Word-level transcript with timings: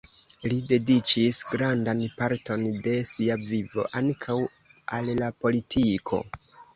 Li 0.51 0.55
dediĉis 0.69 1.37
grandan 1.49 1.99
parton 2.21 2.63
de 2.87 2.95
sia 3.09 3.35
vivo 3.41 3.85
ankaŭ 4.01 4.39
al 4.99 5.11
la 5.21 5.29
politiko. 5.45 6.21